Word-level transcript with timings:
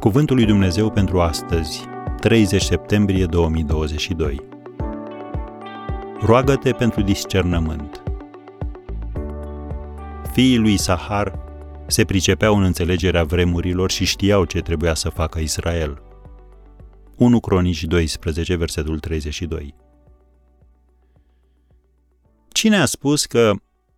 Cuvântul 0.00 0.36
lui 0.36 0.44
Dumnezeu 0.44 0.90
pentru 0.90 1.20
astăzi, 1.20 1.84
30 2.20 2.62
septembrie 2.62 3.26
2022. 3.26 4.40
Roagă-te 6.20 6.72
pentru 6.72 7.02
discernământ. 7.02 8.02
Fiii 10.32 10.58
lui 10.58 10.76
Sahar 10.76 11.38
se 11.86 12.04
pricepeau 12.04 12.56
în 12.56 12.62
înțelegerea 12.62 13.24
vremurilor 13.24 13.90
și 13.90 14.04
știau 14.04 14.44
ce 14.44 14.60
trebuia 14.60 14.94
să 14.94 15.08
facă 15.08 15.38
Israel. 15.38 16.02
1 17.16 17.40
Cronici 17.40 17.84
12, 17.84 18.54
versetul 18.54 18.98
32. 18.98 19.74
Cine 22.48 22.76
a 22.76 22.84
spus 22.84 23.26
că 23.26 23.52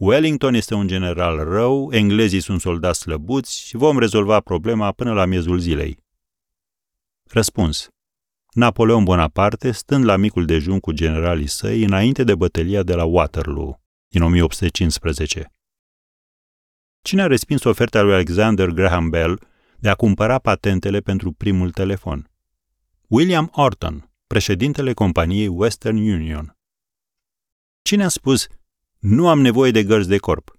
Wellington 0.00 0.54
este 0.54 0.74
un 0.74 0.86
general 0.86 1.36
rău, 1.36 1.92
englezii 1.92 2.40
sunt 2.40 2.60
soldați 2.60 3.00
slăbuți 3.00 3.60
și 3.66 3.76
vom 3.76 3.98
rezolva 3.98 4.40
problema 4.40 4.92
până 4.92 5.12
la 5.12 5.24
miezul 5.24 5.58
zilei? 5.58 5.98
Răspuns. 7.24 7.88
Napoleon 8.52 9.04
Bonaparte, 9.04 9.70
stând 9.70 10.04
la 10.04 10.16
micul 10.16 10.44
dejun 10.44 10.80
cu 10.80 10.92
generalii 10.92 11.46
săi 11.46 11.84
înainte 11.84 12.24
de 12.24 12.34
bătălia 12.34 12.82
de 12.82 12.94
la 12.94 13.04
Waterloo, 13.04 13.80
din 14.08 14.22
1815. 14.22 15.52
Cine 17.02 17.22
a 17.22 17.26
respins 17.26 17.64
oferta 17.64 18.02
lui 18.02 18.12
Alexander 18.12 18.68
Graham 18.68 19.08
Bell 19.08 19.40
de 19.78 19.88
a 19.88 19.94
cumpăra 19.94 20.38
patentele 20.38 21.00
pentru 21.00 21.32
primul 21.32 21.70
telefon? 21.70 22.30
William 23.06 23.50
Orton, 23.54 24.10
președintele 24.26 24.92
companiei 24.92 25.48
Western 25.48 25.96
Union. 25.96 26.56
Cine 27.82 28.04
a 28.04 28.08
spus, 28.08 28.46
nu 29.00 29.28
am 29.28 29.40
nevoie 29.40 29.70
de 29.70 29.84
gărzi 29.84 30.08
de 30.08 30.18
corp? 30.18 30.58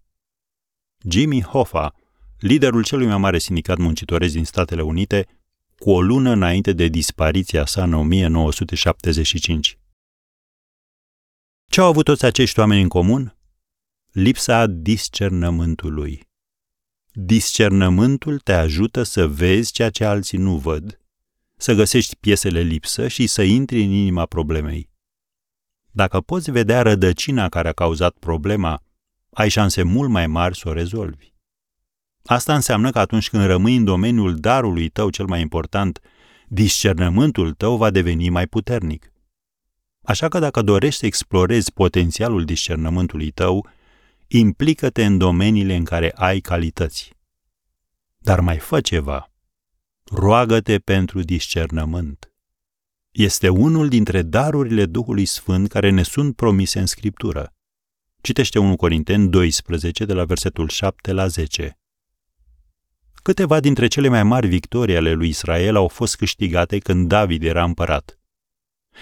Jimmy 1.09 1.41
Hoffa, 1.41 1.95
liderul 2.39 2.83
celui 2.83 3.07
mai 3.07 3.17
mare 3.17 3.37
sindicat 3.37 3.77
muncitoresc 3.77 4.33
din 4.33 4.45
Statele 4.45 4.81
Unite, 4.81 5.27
cu 5.77 5.91
o 5.91 6.01
lună 6.01 6.31
înainte 6.31 6.73
de 6.73 6.87
dispariția 6.87 7.65
sa 7.65 7.83
în 7.83 7.93
1975. 7.93 9.79
Ce 11.67 11.81
au 11.81 11.87
avut 11.87 12.05
toți 12.05 12.25
acești 12.25 12.59
oameni 12.59 12.81
în 12.81 12.87
comun? 12.87 13.37
Lipsa 14.11 14.67
discernământului. 14.67 16.29
Discernământul 17.11 18.39
te 18.39 18.53
ajută 18.53 19.03
să 19.03 19.27
vezi 19.27 19.71
ceea 19.71 19.89
ce 19.89 20.05
alții 20.05 20.37
nu 20.37 20.57
văd, 20.57 20.99
să 21.57 21.73
găsești 21.73 22.15
piesele 22.15 22.61
lipsă 22.61 23.07
și 23.07 23.27
să 23.27 23.41
intri 23.41 23.83
în 23.83 23.89
inima 23.89 24.25
problemei. 24.25 24.90
Dacă 25.91 26.21
poți 26.21 26.51
vedea 26.51 26.81
rădăcina 26.81 27.49
care 27.49 27.67
a 27.67 27.73
cauzat 27.73 28.15
problema, 28.19 28.83
ai 29.29 29.49
șanse 29.49 29.83
mult 29.83 30.09
mai 30.09 30.27
mari 30.27 30.57
să 30.57 30.69
o 30.69 30.73
rezolvi. 30.73 31.31
Asta 32.25 32.55
înseamnă 32.55 32.89
că 32.89 32.99
atunci 32.99 33.29
când 33.29 33.45
rămâi 33.45 33.75
în 33.75 33.83
domeniul 33.83 34.35
darului 34.35 34.89
tău 34.89 35.09
cel 35.09 35.25
mai 35.25 35.41
important, 35.41 35.99
discernământul 36.47 37.53
tău 37.53 37.77
va 37.77 37.89
deveni 37.89 38.29
mai 38.29 38.47
puternic. 38.47 39.11
Așa 40.03 40.27
că 40.27 40.39
dacă 40.39 40.61
dorești 40.61 40.99
să 40.99 41.05
explorezi 41.05 41.73
potențialul 41.73 42.45
discernământului 42.45 43.31
tău, 43.31 43.67
implică-te 44.27 45.05
în 45.05 45.17
domeniile 45.17 45.75
în 45.75 45.83
care 45.83 46.11
ai 46.15 46.39
calități. 46.39 47.13
Dar 48.17 48.39
mai 48.39 48.57
fă 48.57 48.81
ceva. 48.81 49.31
Roagă-te 50.03 50.79
pentru 50.79 51.21
discernământ 51.21 52.30
este 53.11 53.49
unul 53.49 53.87
dintre 53.87 54.21
darurile 54.21 54.85
Duhului 54.85 55.25
Sfânt 55.25 55.69
care 55.69 55.89
ne 55.89 56.03
sunt 56.03 56.35
promise 56.35 56.79
în 56.79 56.85
Scriptură. 56.85 57.53
Citește 58.21 58.59
1 58.59 58.75
Corinteni 58.75 59.29
12, 59.29 60.05
de 60.05 60.13
la 60.13 60.25
versetul 60.25 60.69
7 60.69 61.11
la 61.11 61.27
10. 61.27 61.79
Câteva 63.13 63.59
dintre 63.59 63.87
cele 63.87 64.07
mai 64.07 64.23
mari 64.23 64.47
victorii 64.47 64.95
ale 64.95 65.11
lui 65.11 65.27
Israel 65.27 65.75
au 65.75 65.87
fost 65.87 66.15
câștigate 66.15 66.77
când 66.77 67.07
David 67.07 67.43
era 67.43 67.63
împărat. 67.63 68.19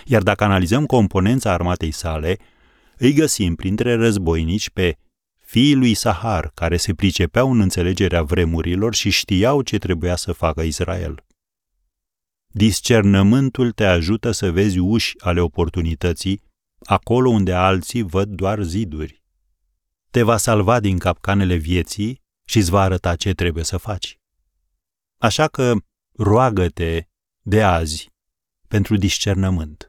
Iar 0.05 0.21
dacă 0.21 0.43
analizăm 0.43 0.85
componența 0.85 1.53
armatei 1.53 1.91
sale, 1.91 2.37
îi 2.97 3.13
găsim 3.13 3.55
printre 3.55 3.95
războinici 3.95 4.69
pe 4.69 4.97
fiii 5.37 5.75
lui 5.75 5.93
Sahar, 5.93 6.51
care 6.53 6.77
se 6.77 6.93
pricepeau 6.93 7.51
în 7.51 7.59
înțelegerea 7.59 8.23
vremurilor 8.23 8.95
și 8.95 9.09
știau 9.09 9.61
ce 9.61 9.77
trebuia 9.77 10.15
să 10.15 10.31
facă 10.31 10.61
Israel. 10.61 11.23
Discernământul 12.53 13.71
te 13.71 13.85
ajută 13.85 14.31
să 14.31 14.51
vezi 14.51 14.77
uși 14.79 15.13
ale 15.19 15.39
oportunității, 15.39 16.41
acolo 16.79 17.29
unde 17.29 17.53
alții 17.53 18.01
văd 18.01 18.29
doar 18.29 18.61
ziduri. 18.61 19.23
Te 20.11 20.23
va 20.23 20.37
salva 20.37 20.79
din 20.79 20.97
capcanele 20.97 21.55
vieții 21.55 22.21
și 22.45 22.57
îți 22.57 22.69
va 22.69 22.81
arăta 22.81 23.15
ce 23.15 23.33
trebuie 23.33 23.63
să 23.63 23.77
faci. 23.77 24.17
Așa 25.17 25.47
că 25.47 25.73
roagă-te 26.11 27.07
de 27.41 27.63
azi 27.63 28.09
pentru 28.67 28.97
discernământ. 28.97 29.88